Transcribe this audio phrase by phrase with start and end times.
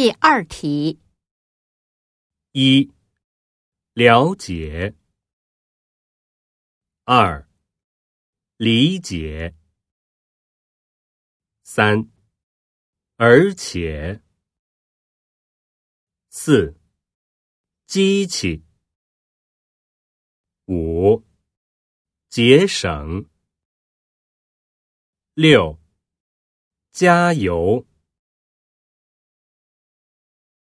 [0.00, 0.98] 第二题。
[2.52, 2.90] 一
[3.92, 4.94] 了解。
[7.04, 7.46] 二
[8.56, 9.54] 理解。
[11.64, 12.08] 三
[13.16, 14.22] 而且。
[16.30, 16.74] 四
[17.86, 18.64] 机器
[20.64, 21.22] 五
[22.30, 23.28] 节省。
[25.34, 25.78] 六
[26.90, 27.89] 加油。